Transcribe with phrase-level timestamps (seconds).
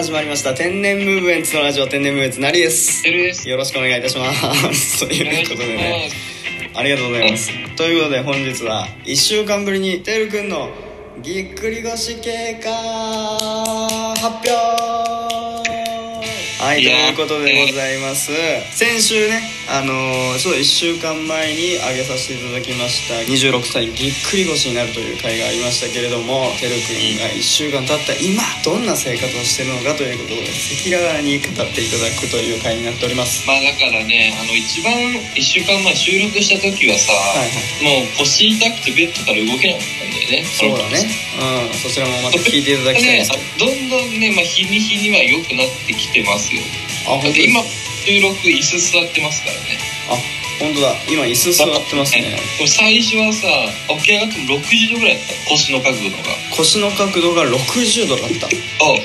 [0.00, 0.54] 始まりました。
[0.54, 3.06] 天然ムーブメンツのラジオ天然ムーブメンツなりです。
[3.46, 4.32] よろしくお願いいたしま
[4.72, 5.06] す。
[5.06, 6.10] ということでね
[6.74, 7.76] ありがとうございます。
[7.76, 10.70] ということで本日は1週間ぶりにてるくんの
[11.20, 12.70] ぎっくり腰経過
[14.16, 15.19] 発表
[16.70, 18.30] はいということでございます
[18.70, 34.94] 先週ねあのーそう1週間前に上げさせていただきました26歳ぎっくり腰になるという回がありましたけれどもてるくんが1週間経った今どんな生活をしてるのかということで赤裸々に語っていただくという回になっておりますまあだからね、あの一番
[35.34, 40.44] 一週間前収録した時はさ、はいはいもう腰痛くてベッドから動けなかったんだよね。
[40.44, 41.08] そうだね。
[41.40, 43.66] うん、そちらもまた聞いていただきたいんですけど。
[43.72, 46.59] ね、どんどんね、まあ日に日には良くなってきてますよ。
[47.06, 47.62] あ、本当今
[48.04, 49.78] 収録椅子座ってますからね。
[50.08, 50.16] あ、
[50.58, 50.94] 本当だ。
[51.08, 52.38] 今椅子座ってますね。
[52.58, 53.48] これ最初はさ、
[53.98, 55.50] 起き上がっても60度ぐらいだった。
[55.50, 56.16] 腰の角度が。
[56.56, 58.46] 腰の角度が60度だった。
[58.84, 58.96] お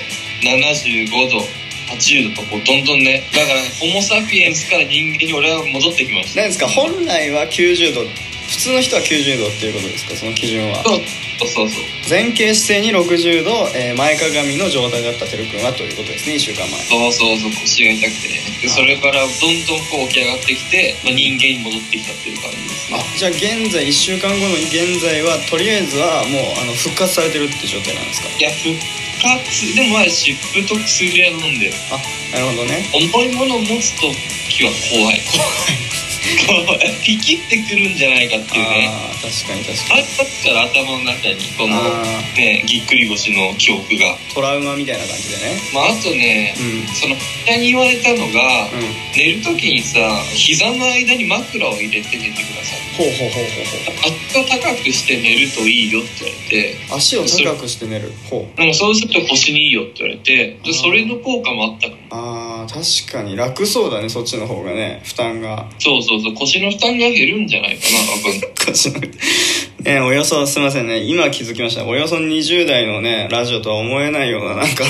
[0.44, 1.46] 75度。
[1.86, 6.68] 80度とこうどんどんねだからホモ・サピエンスから人間に俺は戻ってきました何ですか？
[6.68, 8.02] 本来は90度。
[8.56, 10.16] 普通の人は90度っていうことですか？
[10.16, 10.82] その基準は。
[10.84, 11.02] そう
[11.48, 11.84] そうそう。
[12.10, 16.80] 前傾姿勢に60度、えー前かがみの状態だったてるくんはということですね、1週間前。
[16.88, 18.40] そうそうそう腰が痛くてね。
[18.62, 22.98] でそれからどんどんこう起き上がってきて、まあ、人間に戻ってきたっていう感じですね。
[22.98, 28.30] あ、じゃあ現在、1週間後の現在は、とりあえずはもうあの復活されてるって状態なんですか？
[28.40, 28.72] いや復
[29.22, 31.74] 活でもまあ湿布と薬は飲んでる。
[31.92, 32.00] あ、
[32.32, 32.88] なるほどね。
[32.94, 35.22] 重いものを持つ時は怖い。
[35.28, 35.44] 怖
[35.76, 35.85] い
[37.06, 40.04] ピキってくるんじゃないかっていうねああ、確かに確かあに。
[40.04, 40.08] っ
[40.44, 42.04] たら頭の中にこのあ
[42.38, 45.58] ねぎっくり腰の記憶がトラウマみたいな感じでね。
[45.74, 46.96] まああとねうん。
[46.96, 49.06] その下に言われたのが、うん。
[49.16, 50.00] 寝る時にさ
[50.34, 53.96] 膝の間に枕を入れて寝てくださいほうほうほうほうほう。
[54.36, 65.70] 足を高くして寝るといいよって言われて足を高くして寝るほうそうすると腰にいいよって言われてでそれの効果もあったかもあー確かに楽そうだねそっちの方がね負担が。
[65.80, 68.54] そうそうそう腰の負担が減るんじゃないかな多分。
[68.74, 69.02] 腰の
[69.86, 71.04] ねおよそすいませんね。
[71.04, 71.86] 今気づきました。
[71.86, 74.90] およそ20代のねラジオとは思えないようななんかも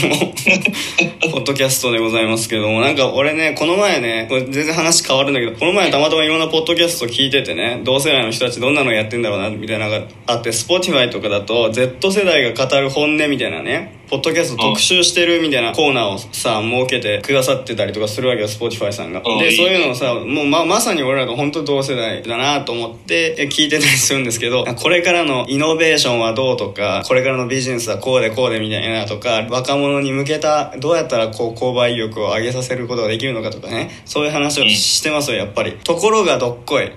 [1.28, 2.80] う ポッドキャストでございますけども。
[2.80, 19.22] なんか俺ねこの前ねこれ全然話変わるんだけどこの前たまたまいろんなポッドキャスト聞いててね同世代の人たちどんなのやってんだろうなみたいなのがあって Spotify とかだと Z 世代が語る本音みたいなねポッドキャスト特集してるみたいなコーナーをさ設けてくださってたりとかするわけよ Spotify さんが。
[19.22, 33.90] でそういうのをさもうままさに俺らが本当同世代だなと思ってえ聞いてたりするんですけどこれからのイノベーションはどうとかこれからのビジネスはこうでこうでみたいなとか若者に向けたどうやったらこう購買意欲を上げさせることができるのかとかね。
[34.06, 35.72] そういう話をしてますよやっぱり。
[35.84, 36.84] ところがどっこい。
[36.84, 36.94] はい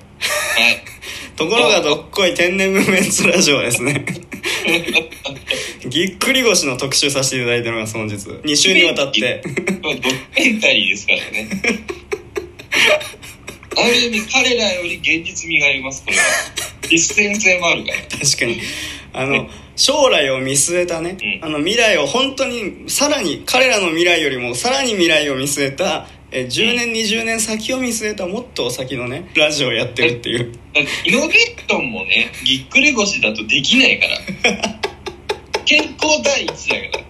[1.34, 4.04] ところがどっこい天然ムーブメンツラジオはですね。
[5.88, 8.16] ぎっくり腰の特集させていただいております本日。
[8.16, 9.42] 2週にわたって。
[9.42, 10.02] ドキュ
[10.36, 11.48] メンタリーですからね
[13.78, 16.22] ある意味彼らより現実味がありますこれは。
[16.88, 18.18] 実践性もあるから。
[18.18, 18.60] 確かに。
[19.12, 21.44] あの将来を見据えたね、うん。
[21.44, 30.52] あの未来を本当にさらに彼らの未来よりもさらに未来を見据えたえ10年20年先を見据えたもっと先のねラジオをやってるっていう。
[31.04, 34.18] イノベーションもねぎっくり腰だとできないから。
[35.64, 37.08] 健康第一だから。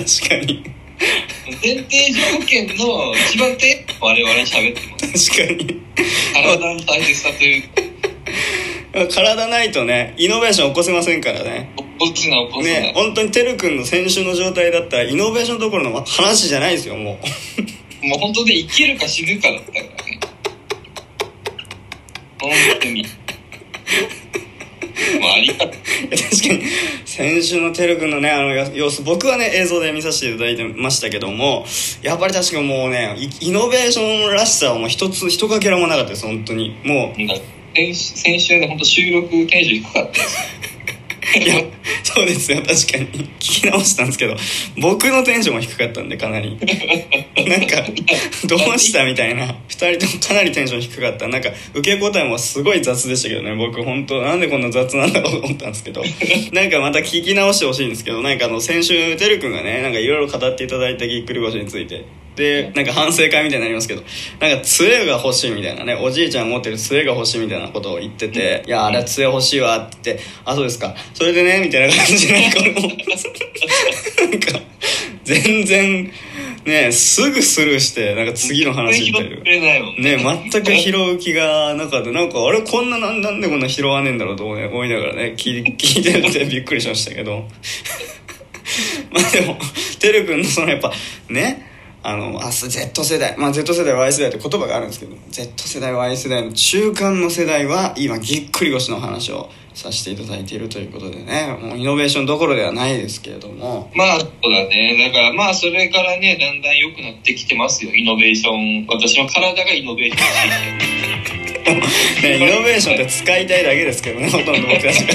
[0.00, 0.75] 確かに
[1.62, 5.80] 前提条件の一番手我々喋ってます確かに
[6.32, 7.62] 体の大切さという
[9.12, 11.70] 体ないとねイノベーション起こせませんからね。
[11.98, 17.18] 起こすな起こすな、ね本当にてるくんの先週の状態だったらイノベーションどころの話じゃないですよも
[18.02, 18.06] う。
[18.06, 19.90] もう本当で生きるか死ぬかだったからね。
[22.40, 23.06] 本当に
[25.22, 25.70] ありがとう。
[26.10, 26.62] 確かに。
[27.04, 31.64] 先週のてるくんのねあのや様子僕はね映像で見させていただいてましたけども
[32.02, 36.76] やっぱり確かもうねイイノベーションらしさはもう一つ一かけらもなかったです本当に。
[36.84, 37.20] もう
[37.74, 40.36] 先週ね本当収録テンション低かったです
[41.36, 41.54] いや
[42.02, 43.28] そうですよ確かに。
[43.38, 44.36] 聞き直したんですけど
[44.80, 46.58] 僕のテンションも低かったんでかなり。
[46.58, 47.84] なんか
[48.48, 49.44] どうしたみたいな。
[49.68, 51.28] 2人ともかなりテンション低かった。
[51.28, 54.22] なんか受け答えもすごい雑でしたけどね僕本当。
[54.22, 56.02] なんでこんな雑なんだろうと思ったんですけど。
[56.52, 62.04] なんかまた聞き直してほしいんですけどなんかあの先週てるくんがねなんかいろいろ語っていただいたぎっくり腰について。
[62.36, 64.02] でなんか反省会みたいになりますけど
[64.40, 70.94] なんか杖が欲しいみたいなねおじいちゃん持ってる杖が欲しいみたいなことを言ってて「いやあれは杖欲しいわ」って言って「あそうですか。
[71.14, 74.60] それでね」みたいな感じでなんか俺もなんか
[75.24, 76.12] 全然
[76.66, 79.36] ねすぐスルーしてなんか次の話みたいな。
[79.36, 80.50] ね。
[80.52, 82.10] 全く拾う気がなかった。
[82.10, 87.48] なんかあれこんななんなんでこんな拾わねえんだろうと思いながらね聞い聞いてて びっくりしましたけど。
[89.10, 89.58] まあでも
[89.98, 90.92] てるくんのそのやっぱ
[91.28, 91.75] ね
[92.08, 105.10] あのあ Z 世代まあ Z 世代 Y 世代って言葉があるんですけど Z 世代 Y 世代の中間の世代は今ぎっくり腰の話をさせていただいているということでねもうイノベーションどころではないですけれどもまあ、そうだね。
[105.12, 107.94] だからまあ、それからね、だんだん良くなってきてますよ。
[107.94, 108.86] イノベーション。
[108.88, 110.26] 私の体がイノベーション
[112.14, 115.14] して ね、イノベーションって使いたいだけですけどねほとんど僕たちが。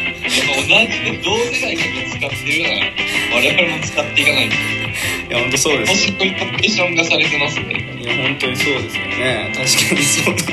[0.36, 4.54] 同じで、同世代が使ってるから、我々も使っていかないと。
[4.54, 6.14] いや本当そうですよ。
[6.14, 7.84] もしイノベーションがされてますね。
[8.00, 9.52] いや本当にそうですよね。
[9.54, 10.46] 確かにそうだっ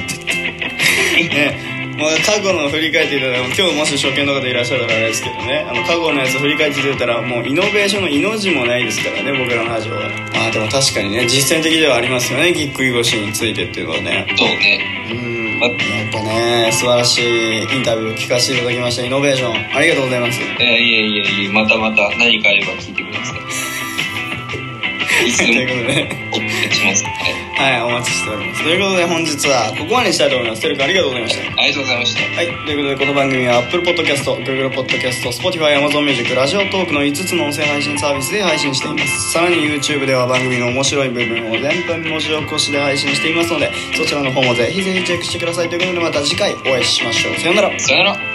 [1.18, 1.74] てね。
[1.98, 5.66] もう過去の振り返っていただいたら今日もし初見の方いらっしゃったらあれですけどね。
[5.70, 10.10] あの過去のやつ振り返っていただいたらもうイノベーションの「イの字もないですからね僕らのラジオは。
[10.34, 11.28] まあでも確かにね。
[11.28, 12.52] 実践的ではありますよね。
[12.52, 14.26] ぎっくり腰についてっていうのはね。
[14.36, 15.08] そうね。
[15.12, 23.39] うんやっぱね素晴らしいインタビューを聞かせていただきましたイノベーションありがとうございますえーいえいえいえ、またまた何かあれば聞いてください。
[25.30, 27.04] いつとでもいうことでお願いします。
[27.06, 27.43] はい。
[27.56, 32.22] はいお待ちしておりますということで本日はここまでにしたいと思いますてるくんありがとうございましたありがとうございました。
[32.36, 39.32] はい、ということでこの番組は Apple Podcast、Google Podcast、Spotify、Amazon Music、ラジオトークの5つの音声配信サービスで配信しています。
[39.32, 47.36] さらに YouTube では番組の面白い部分を全編文字起こしで配信していますので、そちらの方もぜひぜひチェックしてくださいということでまた次回お会いしましょう。
[47.40, 47.80] さようなら。
[47.80, 48.32] さよなら。